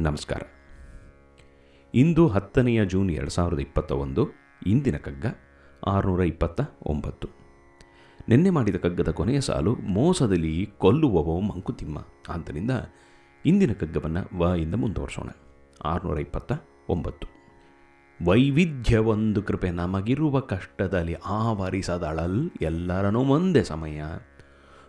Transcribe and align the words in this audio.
ನಮಸ್ಕಾರ. 0.00 0.40
ಇಂದು 1.94 2.28
ಹತ್ತನೆಯ 2.28 2.84
ಜೂನ್ 2.84 3.10
ಎರಡು 3.10 3.30
ಸಾವಿರದ 3.30 3.58
ಇಪ್ಪತ್ತ 3.58 3.92
ಒಂದು, 3.92 4.28
ಇಂದಿನ 4.66 4.96
ಕಗ್ಗ 4.96 5.26
ಆರುನೂರ 5.86 6.22
ಇಪ್ಪತ್ತ 6.22 6.60
ಒಂಬತ್ತು. 6.86 7.28
ನಿನ್ನೆ 8.28 8.50
ಮಾಡಿದ 8.50 8.76
ಕಗ್ಗದ 8.76 9.10
ಕೊನೆಯ 9.10 9.40
ಸಾಲು 9.40 9.74
ಮೋಸದಲ್ಲಿ 9.74 10.70
ಕೊಲ್ಲುವವೋ 10.78 11.40
ಮಂಕುತಿಮ್ಮ. 11.40 11.98
ಆದ್ದರಿಂದ 12.28 12.70
ಇಂದಿನ 13.46 13.72
ಕಗ್ಗವನ್ನು 13.72 14.38
ವ 14.38 14.54
ಇಂದ 14.54 14.74
ಮುಂದುವರಿಸೋಣ. 14.74 15.28
ಆರುನೂರ 15.84 16.18
ಇಪ್ಪತ್ತ 16.18 16.52
ಒಂಬತ್ತು. 16.88 17.26
ವೈವಿಧ್ಯವೊಂದು 18.24 19.42
ಕೃಪೆ, 19.42 19.70
ನಮಗಿರುವ 19.70 20.40
ಕಷ್ಟದಲ್ಲಿ 20.40 21.14
ಆವರಿಸದಳಲ್ 21.26 22.50
ಎಲ್ಲರನ್ನೂ 22.62 23.20
ಒಂದೇ 23.20 23.62
ಸಮಯ. 23.62 24.02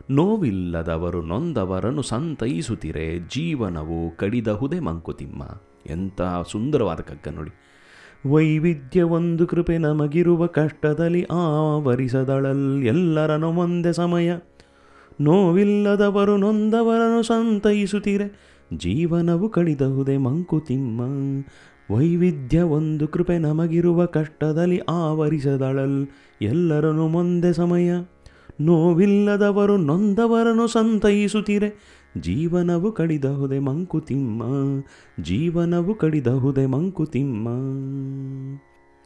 ನೋವಿಲ್ಲದವರು 0.09 1.21
ನೊಂದವರನ್ನು 1.21 2.01
ಸಂತೈಸುತ್ತಿರೆ, 2.01 3.19
ಜೀವನವು 3.19 4.17
ಕಡಿದಹುದೆ 4.17 4.79
ಮಂಕುತಿಮ್ಮ. 4.79 5.43
ಎಂಥ 5.89 6.21
ಸುಂದರವಾದ 6.51 6.97
ಕಗ್ಗ 6.97 7.35
ನೋಡಿ. 7.35 7.51
ವೈವಿಧ್ಯ 8.29 9.01
ಒಂದು 9.01 9.47
ಕೃಪೆ 9.47 9.77
ನಮಗಿರುವ 9.77 10.45
ಕಷ್ಟದಲ್ಲಿ 10.45 11.23
ಆವರಿಸದಳಲ್ 11.31 12.83
ಎಲ್ಲರನ್ನು 12.83 13.49
ಒಂದೇ 13.49 13.91
ಸಮಯ. 13.91 14.31
ನೋವಿಲ್ಲದವರು 15.21 16.37
ನೊಂದವರನ್ನು 16.37 17.23
ಸಂತೈಸುತ್ತಿರೆ, 17.23 18.57
ಜೀವನವು 18.73 19.49
ಕಡಿದಹುದೆ 19.49 20.17
ಮಂಕುತಿಮ್ಮ. 20.17 21.01
ವೈವಿಧ್ಯ 21.95 22.61
ಒಂದು 22.61 23.07
ಕೃಪೆ 23.07 23.37
ನಮಗಿರುವ 23.37 24.05
ಕಷ್ಟದಲ್ಲಿ 24.05 24.77
ಆವರಿಸದಳಲ್ 24.89 26.07
ಎಲ್ಲರನ್ನು 26.41 27.09
ಒಂದೇ 27.09 27.53
ಸಮಯ. 27.53 27.91
ನೋವಿಲ್ಲದವರು 28.65 29.77
ನೊಂದವರನ್ನು 29.77 30.67
ಸಂತೈಸುತ್ತಿರೆ. 30.67 31.69
ಜೀವನವು 32.17 32.91
ಕಡಿದಹುದೆ 32.91 33.59
ಮಂಕುತಿಮ್ಮ 33.59 34.43
ಜೀವನವು 35.23 35.93
ಕಡಿದಹುದೆ 35.95 36.65
ಮಂಕುತಿಮ್ಮ 36.65 37.47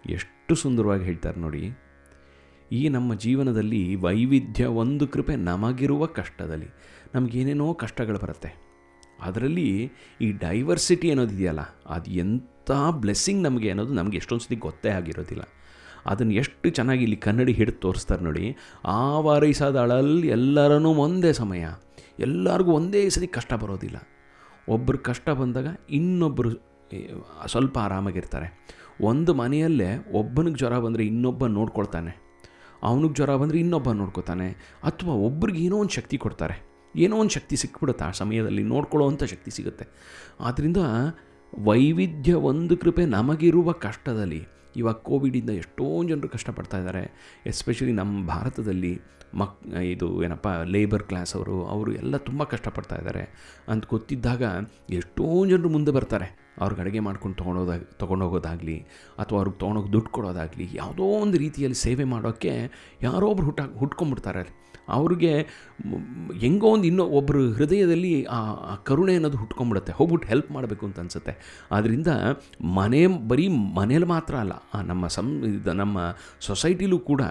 ಎಷ್ಟು 0.05 0.55
ಸುಂದರವಾಗಿ 0.55 1.03
ಹೇಳ್ತಾರೆ 1.03 1.39
ನೋಡಿ. 1.39 1.63
ಈ 2.71 2.81
ನಮ್ಮ 2.89 3.13
ಜೀವನದಲ್ಲಿ 3.15 3.81
ವೈವಿಧ್ಯ 3.95 4.65
ಒಂದು 4.65 5.07
ಕೃಪೆ 5.07 5.35
ನಮಗಿರುವ 5.35 6.05
ಕಷ್ಟದಲ್ಲಿ. 6.05 6.69
ನಮಗೇನೇನೋ 7.15 7.67
ಕಷ್ಟಗಳು 7.73 8.19
ಬರುತ್ತೆ. 8.19 8.51
ಅದರಲ್ಲಿ 9.21 9.91
ಈ 10.21 10.31
ಡೈವರ್ಸಿಟಿ 10.31 11.09
ಅನ್ನೋದಿದೆಯಲ್ಲ, 11.09 11.63
ಅದು 11.87 12.09
ಎಂಥ 12.11 12.71
ಬ್ಲೆಸ್ಸಿಂಗ್ 12.91 13.43
ನಮಗೆ 13.43 13.69
ಅನ್ನೋದು 13.69 13.93
ನಮಗೆ 13.93 14.17
ಎಷ್ಟೊಂದು 14.17 14.43
ಸತಿ 14.43 14.55
ಗೊತ್ತೇ 14.55 14.89
ಆಗಿರೋದಿಲ್ಲ. 14.89 15.45
ಅದನ್ನು 16.05 16.33
ಎಷ್ಟು 16.33 16.69
ಚೆನ್ನಾಗಿ 16.69 17.03
ಇಲ್ಲಿ 17.03 17.17
ಕನ್ನಡಿ 17.17 17.53
ಹಿಡಿದು 17.53 17.79
ತೋರಿಸ್ತಾರೆ 17.79 18.23
ನೋಡಿ. 18.23 18.45
ಆ 18.85 18.99
ವಾರೈಸಾದ 19.19 19.77
ಅಳಲ್ಲಿ 19.79 20.27
ಎಲ್ಲರನ್ನೂ 20.27 20.91
ಒಂದೇ 21.05 21.31
ಸಮಯ, 21.33 21.63
ಎಲ್ಲರಿಗೂ 22.19 22.71
ಒಂದೇ 22.71 23.01
ಸರಿ 23.09 23.27
ಕಷ್ಟ 23.27 23.53
ಬರೋದಿಲ್ಲ. 23.63 23.97
ಒಬ್ಬರು 24.69 24.99
ಕಷ್ಟ 24.99 25.29
ಬಂದಾಗ 25.39 25.69
ಇನ್ನೊಬ್ಬರು 25.89 26.51
ಸ್ವಲ್ಪ 27.47 27.75
ಆರಾಮಾಗಿರ್ತಾರೆ. 27.77 28.47
ಒಂದು 29.01 29.31
ಮನೆಯಲ್ಲೇ 29.33 29.89
ಒಬ್ಬನಿಗೆ 30.11 30.57
ಜ್ವರ 30.57 30.75
ಬಂದರೆ 30.79 31.03
ಇನ್ನೊಬ್ಬ 31.05 31.47
ನೋಡ್ಕೊಳ್ತಾನೆ. 31.57 32.11
ಅವನಿಗೆ 32.83 33.13
ಜ್ವರ 33.13 33.31
ಬಂದರೆ 33.35 33.57
ಇನ್ನೊಬ್ಬ 33.59 33.89
ನೋಡ್ಕೊತಾನೆ 33.91 34.47
ಅಥವಾ 34.83 35.13
ಒಬ್ರಿಗೆ 35.27 35.59
ಏನೋ 35.65 35.77
ಒಂದು 35.77 35.93
ಶಕ್ತಿ 35.93 36.17
ಕೊಡ್ತಾರೆ. 36.17 36.55
ಏನೋ 36.95 37.15
ಒಂದು 37.17 37.33
ಶಕ್ತಿ 37.33 37.55
ಸಿಕ್ಬಿಡುತ್ತೆ 37.55 38.03
ಆ 38.05 38.11
ಸಮಯದಲ್ಲಿ 38.11 38.63
ನೋಡ್ಕೊಳ್ಳೋ 38.63 39.05
ಅಂಥ 39.09 39.23
ಶಕ್ತಿ 39.23 39.51
ಸಿಗುತ್ತೆ. 39.51 39.85
ಆದ್ದರಿಂದ 40.39 40.79
ವೈವಿಧ್ಯ 41.53 42.33
ಒಂದು 42.49 42.73
ಕೃಪೆ 42.77 43.03
ನಮಗಿರುವ 43.05 43.71
ಕಷ್ಟದಲ್ಲಿ 43.71 44.41
ಇವಾಗ 44.75 44.93
ಕೋವಿಡಿಂದ 44.93 45.49
ಎಷ್ಟೊಂದು 45.49 46.09
ಜನರು 46.09 46.29
ಕಷ್ಟಪಡ್ತಾ 46.29 46.77
ಇದ್ದಾರೆ. 46.77 47.11
ಎಸ್ಪೆಷಲಿ 47.45 47.91
ನಮ್ಮ 47.91 48.27
ಭಾರತದಲ್ಲಿ 48.27 49.01
ಮಕ್, 49.33 49.67
ಇದು 49.73 50.23
ಏನಪ್ಪ 50.23 50.47
ಲೇಬರ್ 50.63 51.03
ಕ್ಲಾಸ್ 51.03 51.35
ಅವರು 51.35 51.65
ಅವರು 51.65 51.93
ಎಲ್ಲ 51.93 52.17
ತುಂಬ 52.17 52.43
ಕಷ್ಟಪಡ್ತಾ 52.43 52.95
ಇದ್ದಾರೆ. 52.95 53.23
ಅಂತ 53.67 53.85
ಗೊತ್ತಿದ್ದಾಗ 53.85 54.43
ಎಷ್ಟೊಂದು 54.89 55.49
ಜನರು 55.49 55.69
ಮುಂದೆ 55.69 55.91
ಬರ್ತಾರೆ. 55.91 56.44
ಅವ್ರಿಗೆ 56.57 56.81
ಅಡುಗೆ 56.81 56.99
ಮಾಡ್ಕೊಂಡು 56.99 57.37
ತೊಗೊಂಡೋದಾಗ 57.37 57.81
ತೊಗೊಂಡೋಗೋದಾಗಲಿ 57.81 58.77
ಅಥವಾ 59.17 59.37
ಅವ್ರಿಗೆ 59.37 59.59
ತೊಗೊಂಡೋಗಿ 59.59 59.93
ದುಡ್ಡು 59.93 60.11
ಕೊಡೋದಾಗಲಿ 60.11 60.69
ಯಾವುದೋ 60.73 61.03
ಒಂದು 61.03 61.37
ರೀತಿಯಲ್ಲಿ 61.37 61.75
ಸೇವೆ 61.75 62.03
ಮಾಡೋಕ್ಕೆ 62.03 62.53
ಯಾರೋ 63.03 63.27
ಒಬ್ರು 63.27 63.45
ಹುಟ್ಟ 63.45 63.61
ಹುಟ್ಕೊಂಡ್ಬಿಡ್ತಾರೆ 63.61 64.65
ಅವ್ರಿಗೆ 64.89 65.41
ಹೆಂಗೋ 66.39 66.67
ಒಂದು 66.67 66.83
ಇನ್ನೂ 66.83 67.03
ಒಬ್ಬರು 67.03 67.51
ಹೃದಯದಲ್ಲಿ 67.51 68.23
ಆ 68.23 68.75
ಕರುಣೆ 68.75 69.13
ಅನ್ನೋದು 69.13 69.37
ಹುಟ್ಕೊಂಡ್ಬಿಡುತ್ತೆ 69.37 69.93
ಹೋಗ್ಬಿಟ್ಟು 69.93 70.27
ಹೆಲ್ಪ್ 70.27 70.51
ಮಾಡಬೇಕು 70.51 70.85
ಅಂತ 70.85 70.99
ಅನಿಸುತ್ತೆ. 70.99 71.65
ಆದ್ದರಿಂದ 71.71 72.07
ಮನೆ, 72.75 73.07
ಬರೀ 73.07 73.47
ಮನೇಲಿ 73.47 74.05
ಮಾತ್ರ 74.05 74.35
ಅಲ್ಲ 74.35 74.51
ನಮ್ಮ 74.81 75.07
ಸಂ 75.07 75.41
ನಮ್ಮ 75.73 76.15
ಸೊಸೈಟಿಲೂ 76.39 76.99
ಕೂಡ 76.99 77.21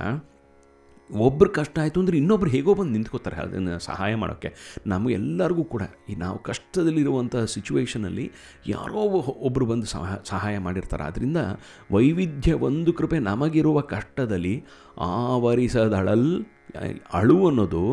ಒಬ್ರು 1.10 1.48
ಕಷ್ಟ 1.50 1.78
ಆಯಿತು 1.82 1.98
ಅಂದರೆ 2.00 2.16
ಇನ್ನೊಬ್ರು 2.16 2.50
ಹೇಗೋ 2.50 2.74
ಬಂದು 2.74 2.92
ನಿಂತ್ಕೋತಾರೆ 2.92 3.36
ಅದನ್ನು 3.36 3.74
ಸಹಾಯ 3.78 4.12
ಮಾಡೋಕ್ಕೆ. 4.14 4.50
ನಮಗೆಲ್ಲರಿಗೂ 4.86 5.64
ಕೂಡ 5.64 5.82
ಈ 6.10 6.14
ನಾವು 6.14 6.38
ಕಷ್ಟದಲ್ಲಿರುವಂಥ 6.38 7.36
ಸಿಚುವೇಷನಲ್ಲಿ 7.36 8.26
ಯಾರೋ 8.66 9.02
ಒಬ್ಬರು 9.48 9.66
ಬಂದು 9.66 9.86
ಸಹ 9.86 10.22
ಸಹಾಯ 10.24 10.58
ಮಾಡಿರ್ತಾರೆ. 10.58 11.04
ಆದ್ದರಿಂದ 11.04 11.36
ವೈವಿಧ್ಯ 11.92 12.52
ಒಂದು 12.68 12.92
ಕೃಪೆ 12.92 13.18
ನಮಗಿರುವ 13.18 13.80
ಕಷ್ಟದಲ್ಲಿ 13.94 14.54
ಆವರಿಸದಳಲ್, 14.96 16.28
ಅಳು 17.12 17.38
ಅನ್ನೋದು, 17.48 17.84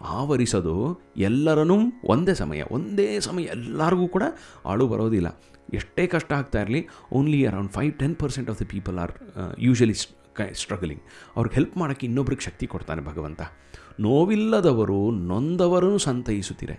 ಆವರಿಸೋದು 0.00 0.74
ಎಲ್ಲರನ್ನೂ 1.16 1.78
ಒಂದೇ 2.04 2.34
ಸಮಯ 2.34 2.62
ಒಂದೇ 2.70 3.08
ಸಮಯ 3.20 3.44
ಎಲ್ಲರಿಗೂ 3.44 4.08
ಕೂಡ 4.08 4.24
ಅಳು 4.64 4.86
ಬರೋದಿಲ್ಲ. 4.88 5.28
ಎಷ್ಟೇ 5.74 6.06
ಕಷ್ಟ 6.06 6.30
ಆಗ್ತಾ 6.32 6.60
ಇರಲಿ 6.64 6.80
only 7.12 7.46
around 7.46 7.72
five 7.72 7.92
ten 7.92 8.14
percent 8.16 8.50
of 8.50 8.62
the 8.62 8.66
people 8.66 8.98
are 8.98 9.12
usually 9.58 9.96
struggling 10.54 11.02
ಅವ್ರಿಗೆ 11.36 11.54
ಹೆಲ್ಪ್ 11.54 11.76
ಮಾಡೋಕ್ಕೆ 11.76 12.06
ಇನ್ನೊಬ್ರಿಗೆ 12.06 12.44
ಶಕ್ತಿ 12.44 12.66
ಕೊಡ್ತಾನೆ 12.66 13.04
ಭಗವಂತ. 13.04 13.40
ನೋವಿಲ್ಲದವರು 14.00 15.10
ನೊಂದವರನ್ನು 15.10 15.98
ಸಂತೈಸುತ್ತೀರೆ 15.98 16.76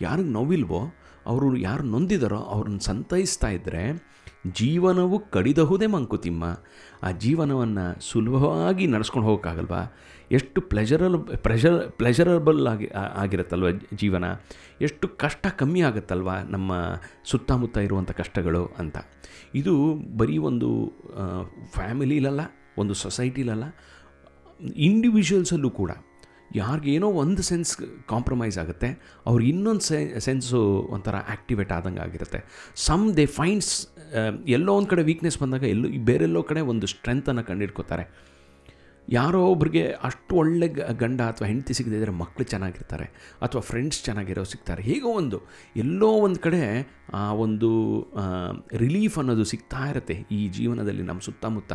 ಯಾರಿಗೆ 0.00 0.28
ನೋವಿಲ್ವೋ 0.28 0.94
ಅವರು 1.26 1.56
ಯಾರು 1.56 1.82
ನೊಂದಿದಾರೋ 1.82 2.36
ಅವ್ರನ್ನ 2.36 2.78
ಸಂತೈಸ್ತಾ 2.78 3.48
ಇದ್ದರೆ 3.48 4.08
ಜೀವನವು 4.52 5.30
ಕಡಿದಹುದೇ 5.30 5.86
ಮಂಕುತಿಮ್ಮ. 5.86 6.44
ಆ 7.02 7.10
ಜೀವನವನ್ನು 7.10 8.00
ಸುಲಭವಾಗಿ 8.00 8.86
ನಡೆಸ್ಕೊಂಡು 8.86 9.28
ಹೋಗೋಕ್ಕಾಗಲ್ವಾ? 9.28 9.96
ಎಷ್ಟು 10.32 10.60
ಪ್ಲೆಜರಲ್ 10.60 11.18
ಪ್ರೆಷರ್ 11.36 11.92
ಪ್ಲೆಜರಬಲ್ 11.92 12.66
ಆಗಿ 12.66 12.88
ಆಗಿರುತ್ತಲ್ವ 13.16 13.66
ಜೀವನ? 13.94 14.24
ಎಷ್ಟು 14.80 15.08
ಕಷ್ಟ 15.08 15.46
ಕಮ್ಮಿ 15.46 15.80
ಆಗುತ್ತಲ್ವ 15.80 16.30
ನಮ್ಮ 16.48 16.72
ಸುತ್ತಮುತ್ತ 17.24 17.76
ಇರುವಂಥ 17.76 18.10
ಕಷ್ಟಗಳು 18.10 18.66
ಅಂತ. 18.78 18.96
ಇದು 19.54 19.94
ಬರೀ 20.16 20.38
ಒಂದು 20.38 20.92
ಫ್ಯಾಮಿಲಿಲಲ್ಲ 21.72 22.40
ಒಂದು 22.82 22.94
ಸೊಸೈಟಿಲಲ್ಲ 23.04 23.64
ಇಂಡಿವಿಜುವಲ್ಸಲ್ಲೂ 24.90 25.70
ಕೂಡ 25.80 25.90
ಯಾರಿಗೇನೋ 26.58 27.08
ಒಂದು 27.22 27.42
ಸೆನ್ಸ್ 27.48 27.72
ಕಾಂಪ್ರಮೈಸ್ 28.12 28.56
ಆಗುತ್ತೆ, 28.62 28.88
ಅವ್ರು 29.28 29.42
ಇನ್ನೊಂದು 29.50 29.84
ಸೆ 29.88 29.98
ಸೆನ್ಸು 30.26 30.60
ಒಂಥರ 30.94 31.16
ಆ್ಯಕ್ಟಿವೇಟ್ 31.32 31.72
ಆದಂಗೆ 31.76 32.00
ಆಗಿರುತ್ತೆ. 32.06 32.40
ಸಮ್ 32.86 33.04
ದೇ 33.18 33.24
ಫೈಂಡ್ಸ್ 33.38 33.72
ಎಲ್ಲೋ 34.56 34.74
ಒಂದು 34.78 34.90
ಕಡೆ 34.92 35.02
ವೀಕ್ನೆಸ್ 35.10 35.38
ಬಂದಾಗ 35.42 35.64
ಎಲ್ಲೋ, 35.74 35.88
ಬೇರೆಲ್ಲೋ 36.10 36.42
ಕಡೆ 36.50 36.62
ಒಂದು 36.72 36.88
ಸ್ಟ್ರೆಂತನ್ನು 36.94 37.44
ಕಂಡಿಡ್ಕೋತಾರೆ. 37.50 38.06
ಯಾರೋ 39.08 39.46
ಒಬ್ರಿಗೆ 39.46 39.88
ಅಷ್ಟು 40.02 40.36
ಒಳ್ಳೆ 40.36 40.68
ಗಂಡ 40.92 41.20
ಅಥವಾ 41.20 41.48
ಹೆಂಡತಿ 41.48 41.74
ಸಿಗದಿದ್ದರೆ 41.74 42.10
ಮಕ್ಕಳು 42.10 42.46
ಚೆನ್ನಾಗಿರ್ತಾರೆ 42.46 43.04
ಅಥವಾ 43.42 43.60
ಫ್ರೆಂಡ್ಸ್ 43.60 44.04
ಚೆನ್ನಾಗಿರೋ 44.04 44.44
ಸಿಗ್ತಾರೆ. 44.44 44.82
ಹೀಗೋ 44.82 45.08
ಒಂದು 45.08 45.40
ಎಲ್ಲೋ 45.76 46.08
ಒಂದು 46.08 46.40
ಕಡೆ 46.40 46.62
ಆ 47.14 47.32
ಒಂದು 47.32 47.70
ರಿಲೀಫ್ 48.76 49.18
ಅನ್ನೋದು 49.18 49.44
ಸಿಗ್ತಾ 49.44 49.88
ಇರುತ್ತೆ 49.90 50.14
ಈ 50.14 50.48
ಜೀವನದಲ್ಲಿ 50.48 51.02
ನಮ್ಮ 51.02 51.20
ಸುತ್ತಮುತ್ತ. 51.20 51.72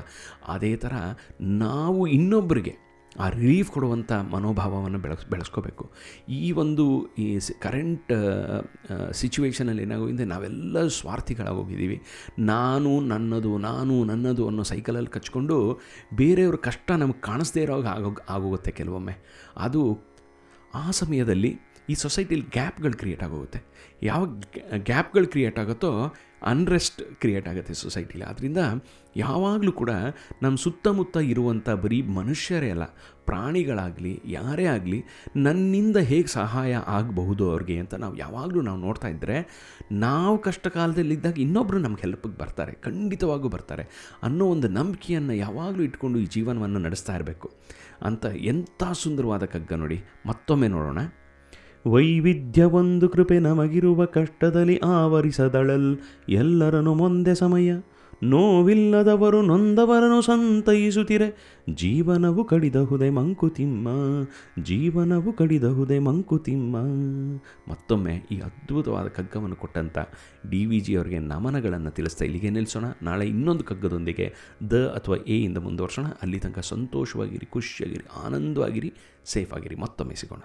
ಅದೇ 0.48 0.76
ಥರ 0.76 0.94
ನಾವು 1.42 2.08
ಇನ್ನೊಬ್ಬರಿಗೆ 2.08 2.93
ಆ 3.20 3.30
ರಿಲೀಫ್ 3.30 3.72
ಕೊಡುವಂಥ 3.72 4.12
ಮನೋಭಾವವನ್ನು 4.12 5.00
ಬೆಳೆಸ್ 5.00 5.26
ಬೆಳೆಸ್ಕೋಬೇಕು. 5.30 5.92
ಈ 6.30 6.52
ಒಂದು 6.52 6.86
ಈ 7.06 7.40
ಕರೆಂಟ್ 7.60 8.12
ಸಿಚುವೇಷನಲ್ಲಿ 9.12 9.82
ಏನಾಗೋಗಿದೆ 9.82 10.26
ನಾವೆಲ್ಲ 10.26 10.88
ಸ್ವಾರ್ಥಿಗಳಾಗೋಗಿದ್ದೀವಿ 10.88 12.02
ನಾನು 12.40 13.02
ನನ್ನದು 13.02 13.58
ನಾನು 13.58 14.04
ನನ್ನದು 14.04 14.46
ಅನ್ನೋ 14.48 14.64
ಸೈಕಲಲ್ಲಿ 14.64 15.10
ಕಚ್ಕೊಂಡು 15.10 15.80
ಬೇರೆಯವ್ರ 16.16 16.56
ಕಷ್ಟ 16.56 16.92
ನಮಗೆ 16.92 17.22
ಕಾಣಿಸ್ದೇ 17.22 17.62
ಇರೋ 17.62 17.82
ಆಗೋ 17.84 18.18
ಆಗೋಗುತ್ತೆ 18.30 18.72
ಕೆಲವೊಮ್ಮೆ. 18.72 19.16
ಅದು 19.58 19.84
ಆ 20.74 20.92
ಸಮಯದಲ್ಲಿ 20.92 21.60
ಈ 21.90 21.94
ಸೊಸೈಟಿಲಿ 21.94 22.42
ಗ್ಯಾಪ್ಗಳು 22.42 22.94
ಕ್ರಿಯೇಟ್ 22.94 23.24
ಆಗೋಗುತ್ತೆ. 23.24 23.60
ಯಾವ 24.04 24.26
ಗ್ಯಾಪ್ಗಳು 24.78 25.28
ಕ್ರಿಯೇಟ್ 25.28 25.60
ಆಗುತ್ತೋ 25.60 26.16
ಅನ್ರೆಸ್ಟ್ 26.52 27.02
ಕ್ರಿಯೇಟ್ 27.22 27.48
ಆಗುತ್ತೆ 27.48 27.74
ಸೊಸೈಟಿಲಿ 27.74 28.24
ಆದ್ದರಿಂದ 28.24 28.58
ಯಾವಾಗಲೂ 29.18 29.72
ಕೂಡ 29.72 29.92
ನಮ್ಮ 30.42 30.56
ಸುತ್ತಮುತ್ತ 30.58 31.18
ಇರುವಂಥ 31.18 31.70
ಬರೀ 31.70 32.02
ಮನುಷ್ಯರೇ 32.02 32.70
ಅಲ್ಲ, 32.70 32.86
ಪ್ರಾಣಿಗಳಾಗಲಿ, 33.26 34.22
ಯಾರೇ 34.26 34.66
ಆಗಲಿ, 34.66 35.00
ನನ್ನಿಂದ 35.36 35.98
ಹೇಗೆ 35.98 36.28
ಸಹಾಯ 36.28 36.74
ಆಗಬಹುದು 36.88 37.50
ಅವ್ರಿಗೆ 37.50 37.80
ಅಂತ 37.80 37.94
ನಾವು 37.96 38.16
ಯಾವಾಗಲೂ 38.16 38.62
ನಾವು 38.62 38.80
ನೋಡ್ತಾ 38.80 39.08
ಇದ್ದರೆ 39.08 39.38
ನಾವು 39.92 40.38
ಕಷ್ಟ 40.38 40.68
ಕಾಲದಲ್ಲಿದ್ದಾಗ 40.68 41.40
ಇನ್ನೊಬ್ಬರು 41.40 41.80
ನಮ್ಗೆ 41.80 42.02
ಹೆಲ್ಪಿಗೆ 42.02 42.38
ಬರ್ತಾರೆ, 42.38 42.74
ಖಂಡಿತವಾಗೂ 42.74 43.50
ಬರ್ತಾರೆ 43.50 43.86
ಅನ್ನೋ 44.24 44.46
ಒಂದು 44.46 44.68
ನಂಬಿಕೆಯನ್ನು 44.68 45.34
ಯಾವಾಗಲೂ 45.34 45.84
ಇಟ್ಕೊಂಡು 45.84 46.20
ಈ 46.20 46.26
ಜೀವನವನ್ನು 46.26 46.80
ನಡೆಸ್ತಾ 46.80 47.16
ಇರಬೇಕು. 47.16 47.50
ಅಂತ 48.02 48.26
ಎಂಥ 48.26 48.84
ಸುಂದರವಾದ 48.94 49.46
ಕಗ್ಗ 49.46 49.74
ನೋಡಿ, 49.74 50.00
ಮತ್ತೊಮ್ಮೆ 50.26 50.68
ನೋಡೋಣ. 50.68 51.00
ವೈವಿಧ್ಯ 51.88 52.64
ಒಂದು 52.64 53.10
ಕೃಪೆ 53.10 53.40
ನಮಗಿರುವ 53.40 54.06
ಕಷ್ಟದಲ್ಲಿ 54.06 54.78
ಆವರಿಸದಳಲ್ 54.78 55.98
ಎಲ್ಲರನ್ನು 56.30 56.96
ಒಂದೇ 56.96 57.34
ಸಮಯ. 57.34 57.72
ನೋವಿಲ್ಲದವರು 58.24 59.42
ನೊಂದವರನ್ನು 59.42 60.22
ಸಂತೈಸುತ್ತಿರೆ. 60.22 61.60
ಜೀವನವು 61.74 62.44
ಕಡಿದಹುದೆ 62.46 63.10
ಮಂಕುತಿಮ್ಮ 63.10 63.88
ಜೀವನವು 64.64 65.34
ಕಡಿದಹುದೆ 65.34 66.00
ಮಂಕುತಿಮ್ಮ 66.00 66.78
ಮತ್ತೊಮ್ಮೆ 67.72 68.16
ಈ 68.32 68.40
ಅದ್ಭುತವಾದ 68.40 69.08
ಕಗ್ಗವನ್ನು 69.08 69.56
ಕೊಟ್ಟಂಥ 69.56 69.98
ಡಿ 70.50 70.66
ವಿ 70.66 70.80
ಜಿ 70.80 70.96
ಅವರಿಗೆ 70.96 71.20
ನಮನಗಳನ್ನು 71.20 71.92
ತಿಳಿಸ್ತಾ 71.92 72.26
ಇಲ್ಲಿಗೆ 72.26 72.50
ನಿಲ್ಲಿಸೋಣ. 72.50 72.86
ನಾಳೆ 73.02 73.28
ಇನ್ನೊಂದು 73.28 73.64
ಕಗ್ಗದೊಂದಿಗೆ 73.64 74.34
ದ 74.72 74.74
ಅಥವಾ 74.74 75.16
ಎ 75.16 75.44
ಇಂದ 75.44 75.58
ಮುಂದುವರ್ಸೋಣ. 75.58 76.06
ಅಲ್ಲಿ 76.22 76.40
ತನಕ 76.40 76.60
ಸಂತೋಷವಾಗಿರಿ, 76.60 77.46
ಖುಷಿಯಾಗಿರಿ, 77.46 78.26
ಆನಂದವಾಗಿರಿ 78.26 78.94
ಸೇಫ್ 79.26 79.54
ಆಗಿರಿ 79.54 79.76
ಮತ್ತೊಮ್ಮೆ 79.76 80.16
ಸಿಗೋಣ. 80.16 80.40